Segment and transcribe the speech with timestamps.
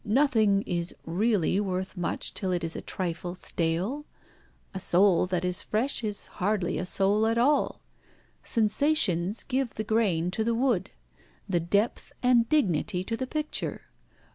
[0.03, 4.05] "Nothing is really worth much till it is a trifle stale.
[4.73, 7.83] A soul that is fresh is hardly a soul at all.
[8.41, 10.89] Sensations give the grain to the wood,
[11.47, 13.83] the depth and dignity to the picture.